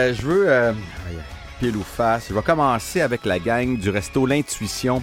Euh, 0.00 0.14
je 0.14 0.22
veux 0.22 0.44
euh, 0.48 0.72
pile 1.58 1.76
ou 1.76 1.82
face. 1.82 2.26
Je 2.30 2.34
vais 2.34 2.42
commencer 2.42 3.00
avec 3.02 3.24
la 3.26 3.38
gang 3.38 3.76
du 3.76 3.90
resto 3.90 4.24
L'Intuition. 4.26 5.02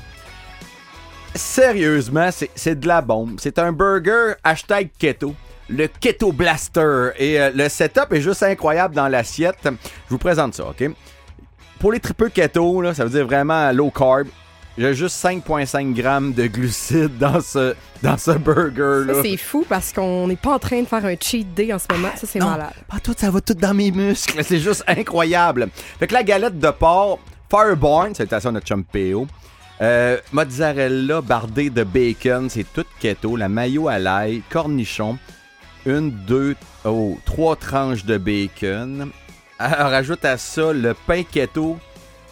Sérieusement, 1.36 2.30
c'est- 2.32 2.76
de 2.76 2.88
la 2.88 3.02
bombe. 3.02 3.36
C'est 3.40 3.60
un 3.60 3.72
burger 3.72 4.34
hashtag 4.44 4.90
keto. 4.98 5.36
Le 5.70 5.88
Keto 5.88 6.32
Blaster. 6.32 7.10
Et 7.18 7.40
euh, 7.40 7.52
le 7.54 7.70
setup 7.70 8.12
est 8.14 8.22
juste 8.22 8.42
incroyable 8.42 8.96
dans 8.96 9.08
l'assiette. 9.08 9.60
Je 9.66 9.70
vous 10.10 10.18
présente 10.18 10.56
ça, 10.56 10.66
OK? 10.70 10.90
Pour 11.80 11.92
les 11.92 12.00
tripeux 12.00 12.30
keto, 12.30 12.92
ça 12.94 13.04
veut 13.04 13.10
dire 13.12 13.26
vraiment 13.28 13.72
low 13.72 13.92
carb. 13.92 14.28
J'ai 14.78 14.94
juste 14.94 15.16
5,5 15.24 15.94
grammes 15.94 16.34
de 16.34 16.46
glucides 16.46 17.18
dans 17.18 17.42
ce, 17.42 17.74
dans 18.04 18.18
ce 18.18 18.32
burger. 18.32 19.08
Ça, 19.08 19.14
là. 19.14 19.22
c'est 19.24 19.38
fou 19.38 19.66
parce 19.68 19.92
qu'on 19.92 20.28
n'est 20.28 20.36
pas 20.36 20.54
en 20.54 20.60
train 20.60 20.82
de 20.82 20.88
faire 20.88 21.04
un 21.04 21.16
cheat 21.20 21.52
day 21.56 21.74
en 21.74 21.80
ce 21.80 21.88
moment. 21.92 22.10
Ça, 22.16 22.28
c'est 22.28 22.38
Non, 22.38 22.52
malade. 22.52 22.74
Pas 22.88 23.00
tout, 23.00 23.16
ça 23.18 23.32
va 23.32 23.42
tout 23.42 23.56
dans 23.56 23.74
mes 23.74 23.90
muscles. 23.90 24.44
C'est 24.44 24.60
juste 24.60 24.84
incroyable. 24.86 25.70
Fait 26.00 26.06
que 26.06 26.14
la 26.14 26.22
galette 26.24 26.60
de 26.60 26.70
porc, 26.70 27.20
Fireborn, 27.50 28.14
salutations 28.14 28.50
à 28.50 28.54
notre 28.54 28.68
chum 28.68 28.84
PO. 28.84 29.26
Euh, 29.82 30.18
mozzarella 30.32 31.22
bardée 31.22 31.70
de 31.72 31.84
bacon, 31.84 32.48
c'est 32.50 32.66
tout 32.72 32.86
keto. 33.00 33.36
La 33.36 33.50
mayo 33.50 33.88
à 33.88 33.98
l'ail, 33.98 34.44
cornichon, 34.50 35.18
une, 35.88 36.12
deux, 36.12 36.56
oh, 36.86 37.18
trois 37.26 37.56
tranches 37.56 38.06
de 38.06 38.18
bacon. 38.18 39.10
Alors, 39.58 39.90
rajoute 39.90 40.24
à 40.24 40.38
ça 40.38 40.72
le 40.72 40.94
pain 40.94 41.24
keto 41.24 41.78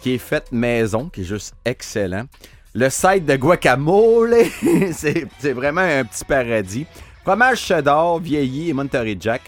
qui 0.06 0.14
est 0.14 0.18
fait 0.18 0.52
maison, 0.52 1.08
qui 1.12 1.22
est 1.22 1.24
juste 1.24 1.52
excellent. 1.64 2.26
Le 2.76 2.88
side 2.90 3.24
de 3.24 3.34
guacamole, 3.34 4.36
c'est 4.92 5.52
vraiment 5.52 5.80
un 5.80 6.04
petit 6.04 6.24
paradis. 6.24 6.86
Fromage 7.24 7.58
cheddar, 7.58 8.20
vieilli 8.20 8.70
et 8.70 8.72
Monterey 8.72 9.16
Jack. 9.18 9.42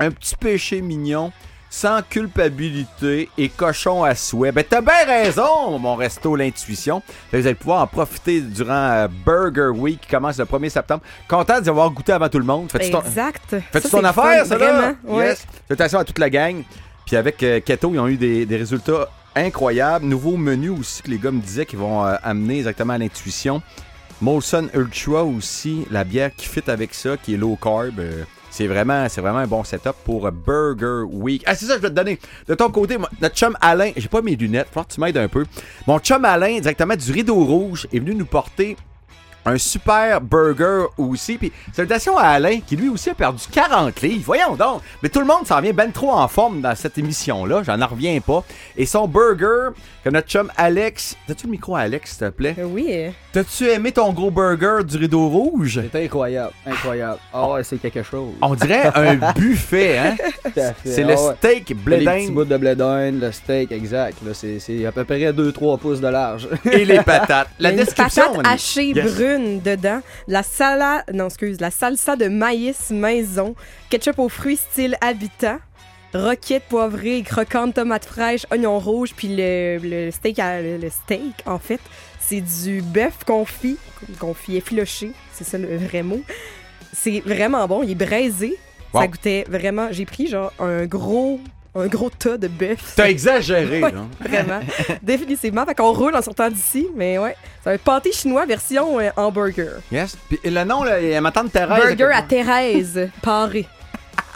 Un 0.00 0.10
petit 0.10 0.36
péché 0.36 0.80
mignon, 0.80 1.32
sans 1.68 2.00
culpabilité 2.00 3.28
et 3.36 3.50
cochon 3.50 4.04
à 4.04 4.14
souhait. 4.14 4.52
Ben 4.52 4.64
t'as 4.66 4.80
bien 4.80 5.04
raison, 5.06 5.78
mon 5.78 5.96
resto 5.96 6.34
L'Intuition. 6.34 7.02
Vous 7.30 7.46
allez 7.46 7.54
pouvoir 7.54 7.82
en 7.82 7.86
profiter 7.86 8.40
durant 8.40 8.72
euh, 8.72 9.08
Burger 9.26 9.78
Week 9.78 10.00
qui 10.00 10.08
commence 10.08 10.38
le 10.38 10.46
1er 10.46 10.70
septembre. 10.70 11.02
Content 11.28 11.60
d'y 11.60 11.68
avoir 11.68 11.90
goûté 11.90 12.12
avant 12.12 12.30
tout 12.30 12.38
le 12.38 12.46
monde. 12.46 12.72
Fais-tu 12.72 12.90
ton, 12.90 13.02
Exact. 13.02 13.42
fais-tu 13.70 13.88
Ça, 13.88 13.98
ton 13.98 14.04
affaire, 14.04 14.44
fun, 14.44 14.44
ça, 14.46 14.56
là? 14.56 14.72
Vraiment. 14.72 14.96
Ouais. 15.18 15.36
Yes. 15.68 15.94
À 15.94 16.04
toute 16.04 16.18
la 16.18 16.30
gang. 16.30 16.62
Puis 17.04 17.16
avec 17.16 17.42
euh, 17.42 17.60
Keto, 17.60 17.90
ils 17.92 17.98
ont 18.00 18.08
eu 18.08 18.16
des, 18.16 18.46
des 18.46 18.56
résultats 18.56 19.10
incroyables. 19.36 20.06
Nouveau 20.06 20.36
menu 20.36 20.70
aussi 20.70 21.02
que 21.02 21.10
les 21.10 21.18
gars 21.18 21.30
me 21.30 21.40
disaient 21.40 21.66
qu'ils 21.66 21.78
vont 21.78 22.04
euh, 22.04 22.16
amener 22.22 22.58
exactement 22.58 22.94
à 22.94 22.98
l'intuition. 22.98 23.62
Molson 24.20 24.68
Ultra 24.74 25.24
aussi, 25.24 25.86
la 25.90 26.04
bière 26.04 26.34
qui 26.34 26.46
fit 26.46 26.62
avec 26.68 26.94
ça, 26.94 27.16
qui 27.16 27.34
est 27.34 27.36
low 27.36 27.58
carb. 27.60 27.98
euh, 27.98 28.24
c'est 28.50 28.68
vraiment, 28.68 29.08
c'est 29.08 29.20
vraiment 29.20 29.40
un 29.40 29.48
bon 29.48 29.64
setup 29.64 29.96
pour 30.04 30.30
Burger 30.30 31.02
Week. 31.10 31.42
Ah, 31.44 31.56
c'est 31.56 31.66
ça, 31.66 31.74
je 31.74 31.80
vais 31.80 31.88
te 31.88 31.94
donner. 31.94 32.20
De 32.46 32.54
ton 32.54 32.70
côté, 32.70 32.96
notre 33.20 33.34
chum 33.34 33.56
Alain, 33.60 33.90
j'ai 33.96 34.06
pas 34.06 34.22
mes 34.22 34.36
lunettes, 34.36 34.68
faut 34.72 34.84
que 34.84 34.94
tu 34.94 35.00
m'aides 35.00 35.16
un 35.16 35.26
peu. 35.26 35.44
Mon 35.88 35.98
chum 35.98 36.24
Alain, 36.24 36.60
directement 36.60 36.94
du 36.94 37.10
Rideau 37.10 37.44
Rouge, 37.44 37.88
est 37.92 37.98
venu 37.98 38.14
nous 38.14 38.26
porter 38.26 38.76
un 39.46 39.58
super 39.58 40.20
burger 40.20 40.84
aussi. 40.98 41.36
Puis 41.38 41.52
salutations 41.72 42.16
à 42.18 42.28
Alain, 42.28 42.60
qui 42.66 42.76
lui 42.76 42.88
aussi 42.88 43.10
a 43.10 43.14
perdu 43.14 43.42
40 43.50 44.00
livres. 44.02 44.22
Voyons 44.24 44.54
donc. 44.56 44.80
Mais 45.02 45.08
tout 45.08 45.20
le 45.20 45.26
monde 45.26 45.46
s'en 45.46 45.60
vient 45.60 45.72
ben 45.72 45.90
trop 45.92 46.12
en 46.12 46.28
forme 46.28 46.60
dans 46.60 46.74
cette 46.74 46.96
émission-là. 46.98 47.62
J'en 47.64 47.80
en 47.80 47.86
reviens 47.86 48.18
pas. 48.20 48.44
Et 48.76 48.86
son 48.86 49.06
burger, 49.08 49.70
que 50.04 50.10
notre 50.10 50.28
chum 50.28 50.50
Alex. 50.56 51.16
T'as-tu 51.26 51.46
le 51.46 51.52
micro 51.52 51.76
à 51.76 51.80
Alex, 51.80 52.10
s'il 52.10 52.26
te 52.26 52.30
plaît? 52.30 52.54
Euh, 52.58 52.64
Oui. 52.64 53.10
T'as-tu 53.32 53.64
aimé 53.68 53.90
ton 53.92 54.12
gros 54.12 54.30
burger 54.30 54.84
du 54.84 54.96
rideau 54.96 55.28
rouge? 55.28 55.80
C'est 55.92 56.04
incroyable, 56.04 56.52
incroyable. 56.66 57.18
Ah 57.32 57.50
ouais, 57.50 57.64
c'est 57.64 57.78
quelque 57.78 58.02
chose. 58.02 58.32
On 58.40 58.54
dirait 58.54 58.90
un 58.94 59.14
buffet, 59.36 59.98
hein? 59.98 60.16
Tout 60.44 60.60
à 60.60 60.72
fait. 60.72 60.74
C'est 60.84 61.02
Ah 61.02 61.06
le 61.08 61.14
ouais. 61.14 61.34
steak 61.38 61.76
blé 61.84 61.98
Les 61.98 62.04
petits 62.04 62.30
bouts 62.30 62.44
de 62.44 62.56
blé 62.56 62.74
d'Inde, 62.76 63.20
le 63.20 63.32
steak, 63.32 63.72
exact. 63.72 64.18
Là, 64.24 64.32
c'est, 64.34 64.58
c'est 64.60 64.86
à 64.86 64.92
peu 64.92 65.04
près 65.04 65.32
2-3 65.32 65.78
pouces 65.78 66.00
de 66.00 66.08
large. 66.08 66.48
et 66.70 66.84
les 66.84 67.00
patates. 67.02 67.48
La 67.58 67.72
description. 67.72 68.34
Patate 68.36 68.46
hachée 68.52 68.84
Yes. 68.94 69.14
brune 69.14 69.33
dedans. 69.38 70.00
La 70.28 70.42
salade, 70.42 71.04
non, 71.12 71.26
excuse, 71.26 71.60
la 71.60 71.70
salsa 71.70 72.16
de 72.16 72.28
maïs 72.28 72.90
maison. 72.90 73.54
Ketchup 73.90 74.18
aux 74.18 74.28
fruits 74.28 74.56
style 74.56 74.96
habitat. 75.00 75.58
Roquette 76.12 76.62
poivrée, 76.68 77.22
croquante, 77.22 77.74
tomate 77.74 78.04
fraîche, 78.04 78.46
oignon 78.52 78.78
rouge, 78.78 79.14
puis 79.16 79.28
le, 79.34 79.78
le 79.82 80.10
steak, 80.12 80.38
à- 80.38 80.62
le, 80.62 80.76
le 80.76 80.88
steak, 80.88 81.34
en 81.44 81.58
fait, 81.58 81.80
c'est 82.20 82.40
du 82.40 82.82
bœuf 82.82 83.24
confit, 83.26 83.78
confit 84.20 84.56
effiloché, 84.56 85.10
c'est 85.32 85.42
ça 85.42 85.58
le 85.58 85.76
vrai 85.76 86.04
mot. 86.04 86.20
C'est 86.92 87.18
vraiment 87.18 87.66
bon, 87.66 87.82
il 87.82 87.90
est 87.90 87.94
braisé. 87.96 88.56
Wow. 88.92 89.00
Ça 89.00 89.06
goûtait 89.08 89.44
vraiment. 89.48 89.88
J'ai 89.90 90.06
pris 90.06 90.28
genre 90.28 90.52
un 90.60 90.86
gros, 90.86 91.40
un 91.76 91.86
gros 91.86 92.10
tas 92.10 92.36
de 92.38 92.48
bœuf. 92.48 92.92
T'as 92.96 93.08
exagéré, 93.08 93.82
Ouais. 93.82 93.90
là. 93.92 94.00
Vraiment. 94.20 94.60
Définitivement. 95.02 95.64
Fait 95.66 95.74
qu'on 95.74 95.92
roule 95.92 96.14
en 96.14 96.22
sortant 96.22 96.48
d'ici, 96.48 96.86
mais 96.94 97.18
ouais. 97.18 97.36
C'est 97.64 97.72
un 97.72 97.78
pâté 97.78 98.12
chinois 98.12 98.46
version 98.46 99.00
euh, 99.00 99.10
hamburger. 99.16 99.80
Yes. 99.90 100.16
Puis 100.28 100.38
le 100.44 100.64
nom, 100.64 100.84
là, 100.84 101.00
il 101.00 101.08
y 101.08 101.14
a 101.14 101.20
ma 101.20 101.32
tante 101.32 101.50
Thérèse. 101.52 101.96
Burger 101.96 102.12
à 102.14 102.22
Thérèse, 102.22 103.08
paré. 103.22 103.66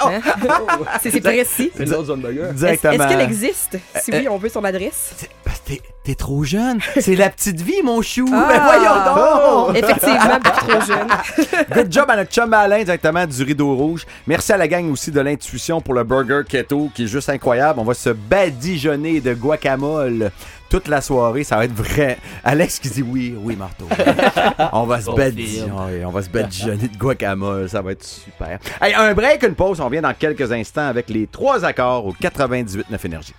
Hein? 0.00 0.21
C'est 1.03 1.10
c'est 1.10 1.21
précis. 1.21 1.72
c'est 1.76 1.84
notre 1.87 2.04
zone 2.04 2.21
burger. 2.21 2.43
Est-ce 2.50 2.54
Directement. 2.54 2.93
est-ce 2.93 3.09
qu'elle 3.09 3.21
existe? 3.21 3.76
Si 4.00 4.12
Euh, 4.12 4.19
oui, 4.20 4.28
on 4.28 4.37
veut 4.38 4.49
son 4.49 4.62
adresse. 4.62 5.12
C'est- 5.16 5.28
parce 5.44 5.59
que 5.59 5.65
T'es 5.75 5.82
t'es 6.05 6.15
trop 6.15 6.44
jeune. 6.44 6.78
C'est 7.00 7.16
la 7.16 7.28
petite 7.31 7.60
vie, 7.60 7.82
mon 7.82 8.00
chou. 8.00 8.25
Ah! 8.32 8.47
Ben 8.49 8.60
voyons 8.62 8.94
donc. 9.05 9.19
Effectivement, 9.78 10.38
beaucoup 10.44 10.66
trop 10.66 10.80
jeune. 10.80 11.08
Good 11.74 11.92
job 11.92 12.04
à 12.08 12.16
notre 12.16 12.30
chum 12.30 12.52
Alain, 12.52 12.82
directement 12.82 13.26
du 13.26 13.42
Rideau 13.42 13.74
Rouge. 13.74 14.06
Merci 14.26 14.52
à 14.52 14.56
la 14.56 14.68
gang 14.68 14.90
aussi 14.90 15.10
de 15.10 15.20
l'intuition 15.20 15.80
pour 15.80 15.94
le 15.94 16.04
burger 16.04 16.42
keto, 16.48 16.90
qui 16.94 17.04
est 17.04 17.06
juste 17.06 17.28
incroyable. 17.28 17.78
On 17.78 17.84
va 17.84 17.94
se 17.94 18.10
badigeonner 18.10 19.20
de 19.20 19.34
guacamole 19.34 20.30
toute 20.68 20.88
la 20.88 21.00
soirée. 21.00 21.44
Ça 21.44 21.56
va 21.56 21.64
être 21.64 21.74
vrai. 21.74 22.18
Alex 22.44 22.78
qui 22.78 22.90
dit 22.90 23.02
oui, 23.02 23.34
oui, 23.38 23.56
Marteau. 23.56 23.86
on 24.72 24.84
va 24.84 25.00
se 25.00 25.10
badigeonner. 25.10 26.04
On 26.04 26.10
va 26.10 26.22
se 26.22 26.28
badigeonner 26.28 26.88
de 26.88 26.96
guacamole. 26.96 27.68
Ça 27.68 27.82
va 27.82 27.92
être 27.92 28.04
super. 28.04 28.58
Hey, 28.80 28.94
un 28.94 29.14
break, 29.14 29.42
une 29.42 29.54
pause. 29.54 29.80
On 29.80 29.86
revient 29.86 30.00
dans 30.00 30.14
quelques 30.14 30.50
instants 30.52 30.86
avec 30.86 31.08
les 31.08 31.26
trois 31.26 31.64
accords 31.64 32.06
au 32.06 32.12
98.9 32.12 32.84
Énergie. 33.04 33.34